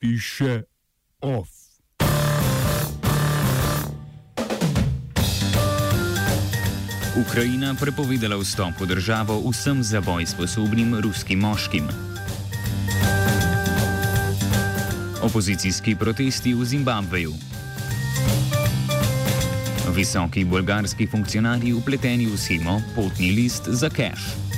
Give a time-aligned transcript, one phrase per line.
[0.00, 0.62] piše
[1.20, 1.48] off.
[7.20, 11.84] Ukrajina prepovedala vstop v državo vsem za boj sposobnim ruskim moškim.
[15.20, 17.34] Opozicijski protesti v Zimbabveju.
[19.92, 24.49] Visoki bolgarski funkcionarji upleteni v schemo potni list za cash.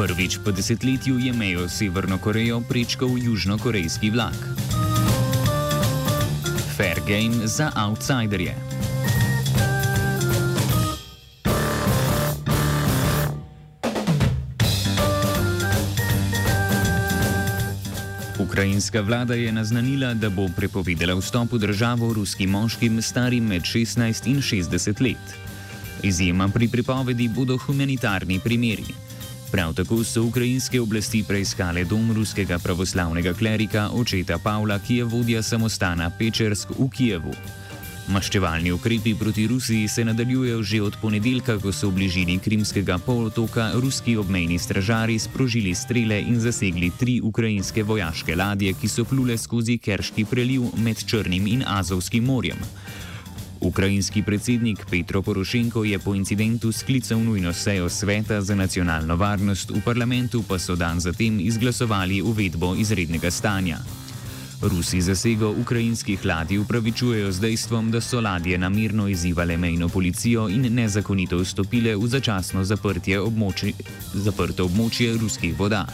[0.00, 4.38] Prvič po desetletju je mejo s Severno Korejo prečkal južnokorejski vlak.
[6.76, 8.56] Fair game za outsiderje.
[18.40, 24.32] Ukrajinska vlada je naznanila, da bo prepovedala vstop v državo ruskim moškim starim med 16
[24.32, 25.26] in 60 let.
[26.02, 29.09] Izjema pri prepovedi bodo humanitarni primeri.
[29.50, 35.42] Prav tako so ukrajinske oblasti preiskale dom ruskega pravoslavnega klerika očeta Pavla, ki je vodja
[35.42, 37.34] samostana Pečersk v Kijevu.
[38.10, 43.70] Maščevalni ukrepi proti Rusiji se nadaljujejo že od ponedeljka, ko so v bližini Krimskega polotoka
[43.74, 49.78] ruski obmejni stražari sprožili strele in zasegli tri ukrajinske vojaške ladje, ki so plule skozi
[49.78, 52.58] Kerški preliv med Črnim in Azovskim morjem.
[53.60, 59.80] Ukrajinski predsednik Petro Porošenko je po incidentu sklical nujno sejo sveta za nacionalno varnost, v
[59.84, 63.78] parlamentu pa so dan zatem izglasovali uvedbo izrednega stanja.
[64.62, 70.74] Rusi zasego ukrajinskih ladij upravičujejo z dejstvom, da so ladje namirno izzivale mejno policijo in
[70.74, 72.60] nezakonito vstopile v začasno
[73.24, 73.72] območje,
[74.14, 75.86] zaprto območje ruskih voda.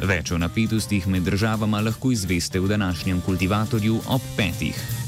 [0.00, 4.99] Več o napetostih med državama lahko izveste v današnjem kultivatorju ob petih.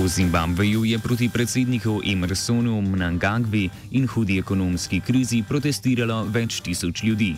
[0.00, 7.34] V Zimbabveju je proti predsedniku Emersonu Mnangagvi in hudi ekonomski krizi protestiralo več tisoč ljudi.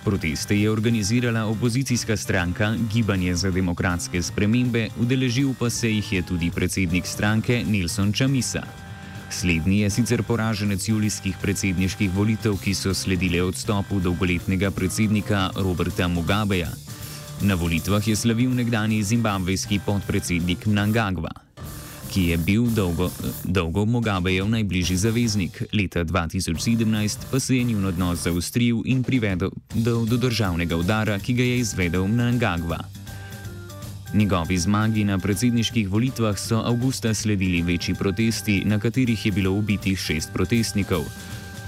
[0.00, 6.48] Proteste je organizirala opozicijska stranka Gibanje za demokratske spremembe, udeležil pa se jih je tudi
[6.50, 8.64] predsednik stranke Nelson Chamisa.
[9.28, 16.72] Slednji je sicer poraženec julijskih predsedniških volitev, ki so sledile odstopu dolgoletnega predsednika Roberta Mugabeja.
[17.44, 21.51] Na volitvah je slavil nekdani zimbabvejski podpredsednik Mnangagva
[22.12, 23.10] ki je bil dolgo,
[23.44, 25.62] dolgo Mugabejev najbližji zaveznik.
[25.72, 31.34] Leta 2017 pa se je njun odnos zaustril in privedel do, do državnega udara, ki
[31.34, 32.78] ga je izvedel Mnangagva.
[34.14, 39.98] Njegovi zmagi na predsedniških volitvah so avgusta sledili večji protesti, na katerih je bilo ubitih
[39.98, 41.04] šest protestnikov.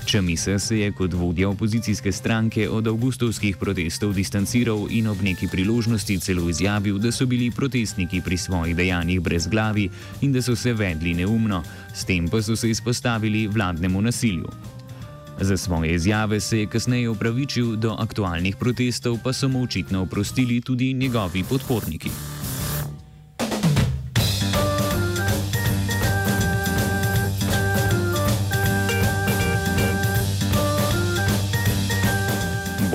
[0.06, 6.18] Čemisa se je kot vodja opozicijske stranke od avgustovskih protestov distanciral in ob neki priložnosti
[6.20, 9.88] celo izjavil, da so bili protestniki pri svojih dejanjih brez glavi
[10.20, 11.62] in da so se vedli neumno,
[11.94, 14.48] s tem pa so se izpostavili vladnemu nasilju.
[15.40, 20.60] Za svoje izjave se je kasneje upravičil, do aktualnih protestov pa so mu očitno oprostili
[20.60, 22.10] tudi njegovi podporniki.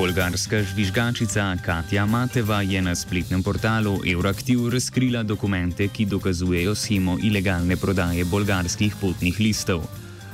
[0.10, 7.78] Bolgarska žvižgačica Katja Mateva je na spletnem portalu Euraktiv razkrila dokumente, ki dokazujejo schemo ilegalne
[7.78, 9.86] prodaje bolgarskih potnih listov.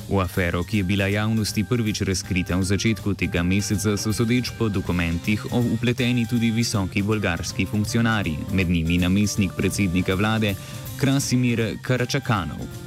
[0.08, 4.70] V afero, ki je bila javnosti prvič razkrita v začetku tega meseca, so sodeč po
[4.70, 10.56] dokumentih upleteni tudi visoki bolgarski funkcionarji, med njimi namestnik predsednika vlade
[10.98, 12.85] Krasimir Karačakanov.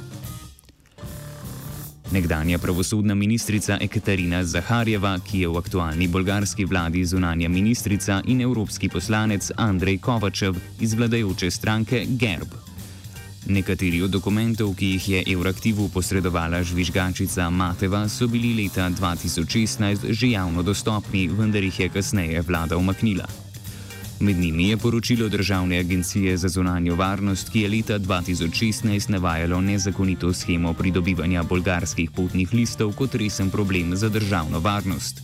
[2.11, 8.89] Nekdanja pravosodna ministrica Ekaterina Zaharjeva, ki je v aktualni bolgarski vladi zunanja ministrica in evropski
[8.89, 12.55] poslanec Andrej Kovačev iz vladajoče stranke Gerb.
[13.45, 20.31] Nekateri od dokumentov, ki jih je Euraktivu posredovala žvižgačica Mateva, so bili leta 2016 že
[20.31, 23.48] javno dostopni, vendar jih je kasneje vlada umaknila.
[24.19, 30.33] Med njimi je poročilo Državne agencije za zunanjo varnost, ki je leta 2016 navajalo nezakonito
[30.33, 35.21] schemo pridobivanja bolgarskih potnih listov kot resen problem za državno varnost.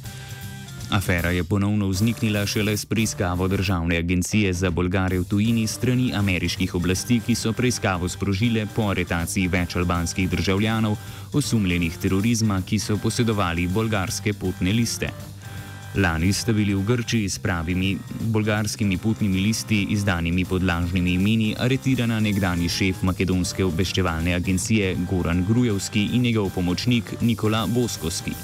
[0.92, 6.76] Afera je ponovno vzniknila šele s preiskavo Državne agencije za Bolgare v tujini strani ameriških
[6.76, 10.98] oblasti, ki so preiskavo sprožile po aretaciji več albanskih državljanov,
[11.34, 15.35] osumljenih terorizma, ki so posedovali bolgarske potne liste.
[15.96, 22.20] Lani sta bili v Grčiji s pravimi bolgarskimi potnimi listi, izdanimi pod lažnimi imeni, aretirana
[22.20, 28.36] nekdani šef makedonske obveščevalne agencije Goran Grujevski in njegov pomočnik Nikola Boskoski.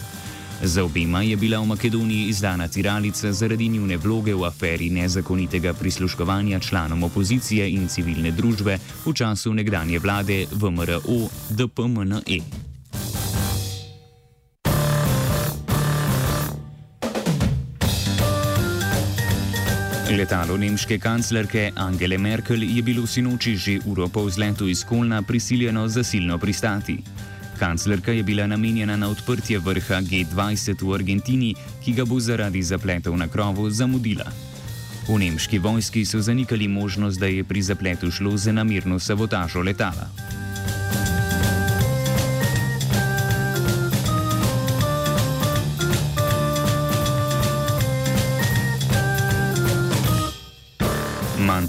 [0.63, 6.59] Za obema je bila v Makedoniji izdana tiralica zaradi njune vloge v aferi nezakonitega prisluškovanja
[6.59, 12.70] članom opozicije in civilne družbe v času nekdanje vlade VMRO DPMNE.
[20.17, 25.87] Letalo nemške kanclerke Angele Merkel je bilo sinoči že uro po vzletu iz Kolna prisiljeno
[25.87, 26.97] zasilno pristati.
[27.59, 31.55] Kanclerka je bila namenjena na odprtje vrha G20 v Argentini,
[31.85, 34.27] ki ga bo zaradi zapletov na krovu zamudila.
[35.07, 40.09] V nemški vojski so zanikali možnost, da je pri zapletu šlo za namirno sabotažo letala.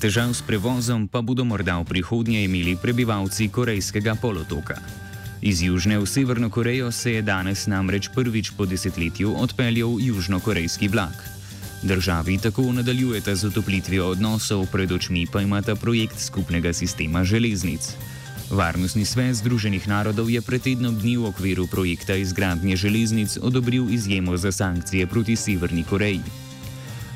[0.02, 4.74] Težav s prevozom pa bodo morda v prihodnje imeli prebivalci Korejskega polotoka.
[5.38, 11.14] Iz Južne v Severno Korejo se je danes namreč prvič po desetletju odpeljal južnokorejski vlak.
[11.86, 17.94] Državi tako nadaljujeta z otoplitvijo odnosov, pred očmi pa imata projekt skupnega sistema železnic.
[18.50, 24.34] Varnostni svet Združenih narodov je pred tednom dni v okviru projekta izgradnje železnic odobril izjemo
[24.36, 26.51] za sankcije proti Severni Koreji.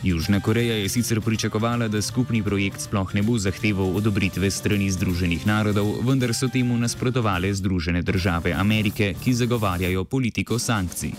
[0.03, 5.47] Južna Koreja je sicer pričakovala, da skupni projekt sploh ne bo zahteval odobritve strani Združenih
[5.47, 11.13] narodov, vendar so temu nasprotovale Združene države Amerike, ki zagovarjajo politiko sankcij.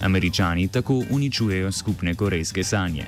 [0.00, 3.06] Američani tako uničujejo skupne korejske sanje.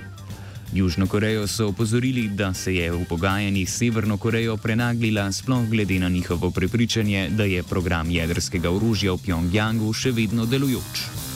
[0.73, 5.99] Južno Korejo so opozorili, da se je v pogajanjih s Severno Korejo prenaglila, sploh glede
[5.99, 11.28] na njihovo prepričanje, da je program jedrskega orožja v Pjongjangu še vedno delujoč.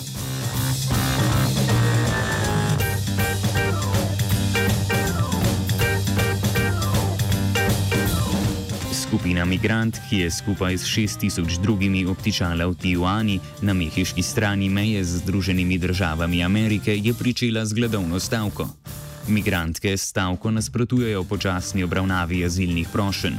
[9.12, 15.04] Skupina migrant, ki je skupaj s 6000 drugimi obtičala v Tijuani na mehiški strani meje
[15.04, 18.68] z Združenimi državami Amerike, je pričela z gledovno stavko.
[19.28, 23.36] Migrantke stavko nasprotujejo počasni obravnavi azilnih prošenj.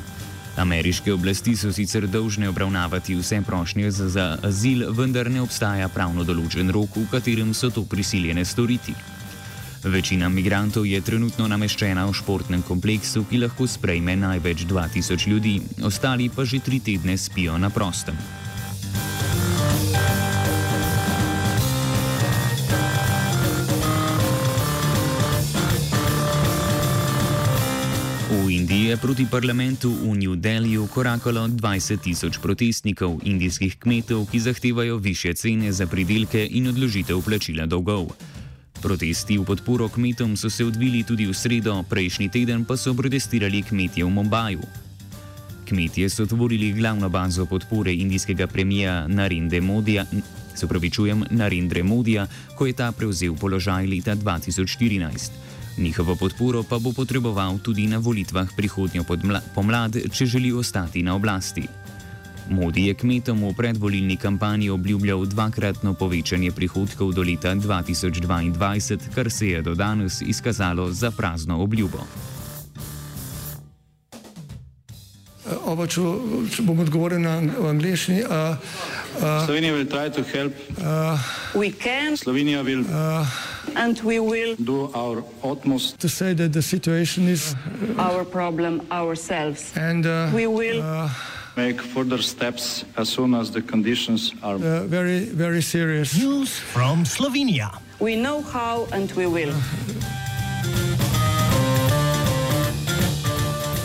[0.57, 6.21] Ameriške oblasti so sicer dolžne obravnavati vse prošnje za, za azil, vendar ne obstaja pravno
[6.23, 8.93] določen rok, v katerem so to prisiljene storiti.
[9.83, 16.29] Večina migrantov je trenutno nameščena v športnem kompleksu, ki lahko sprejme največ 2000 ljudi, ostali
[16.31, 18.15] pa že tri tedne spijo na prostem.
[28.31, 34.39] V Indiji je proti parlamentu v New Delhiu korakalo 20 tisoč protestnikov indijskih kmetov, ki
[34.39, 38.15] zahtevajo više cene za pridelke in odložitev plačila dolgov.
[38.83, 43.63] Protesti v podporo kmetom so se odvili tudi v sredo, prejšnji teden pa so protestirali
[43.63, 44.59] kmetje v Mumbaju.
[45.63, 50.03] Kmetje so tvorili glavno bazo podpore indijskega premija Narendra Modija,
[50.55, 52.27] se pravičujem, Narendra Modija,
[52.59, 55.31] ko je ta prevzel položaj leta 2014.
[55.79, 59.07] Njihovo podporo pa bo potreboval tudi na volitvah prihodnjo
[59.55, 61.82] pomlad, če želi ostati na oblasti.
[62.49, 69.47] Modi je kmetom v predvolilni kampanji obljubljal dvakratno povečanje prihodkov do leta 2022, kar se
[69.47, 72.03] je do danes izkazalo za prazno obljubo.
[75.65, 76.01] Oba, če,
[76.55, 77.37] če bom odgovoril na
[77.69, 78.23] angliški.
[78.23, 78.55] Uh,
[79.19, 80.49] uh, Slovenija bo poskušala
[81.53, 82.17] pomagati.
[82.17, 89.19] Slovenija bo in bomo naredili utmost, da bo rekla, da je situacija naš problem, naš
[89.19, 89.55] sebe.
[89.91, 91.09] In bomo
[91.55, 96.17] make further steps as soon as the conditions are uh, very, very serious.
[96.17, 97.79] News from Slovenia.
[97.99, 99.53] We know how and we will.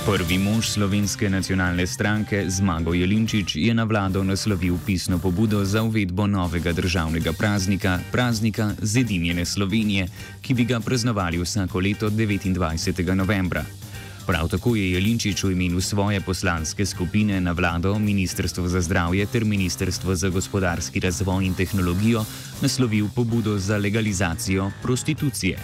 [0.08, 6.24] Prvi mož slovenske nacionalne stranke Zmago Jelinčič je na vlado naslovil pisno pobudo za uvedbo
[6.26, 10.08] novega državnega praznika, praznika Zedinjene Slovenije,
[10.40, 13.14] ki bi ga praznovali vsako leto 29.
[13.14, 13.64] novembra.
[14.28, 19.44] Prav tako je Jelinčič v imenu svoje poslanske skupine na vlado, Ministrstvo za zdravje ter
[19.44, 22.24] Ministrstvo za gospodarski razvoj in tehnologijo
[22.60, 25.56] naslovil pobudo za legalizacijo prostitucije.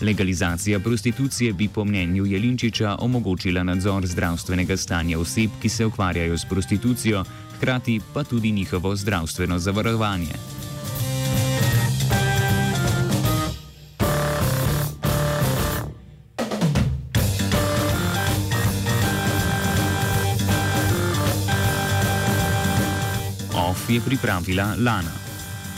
[0.00, 6.44] Legalizacija prostitucije bi po mnenju Jelinčiča omogočila nadzor zdravstvenega stanja oseb, ki se ukvarjajo s
[6.48, 7.24] prostitucijo,
[7.56, 10.57] hkrati pa tudi njihovo zdravstveno zavarovanje.
[23.88, 25.27] Je pripravila Lana.